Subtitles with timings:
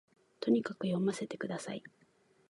[0.39, 1.83] とにかく読ませて下さい